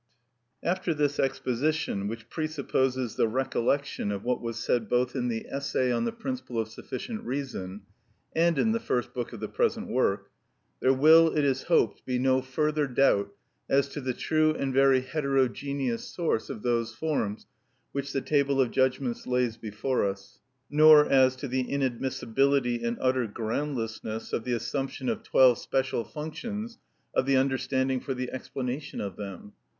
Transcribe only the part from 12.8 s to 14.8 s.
doubt as to the true and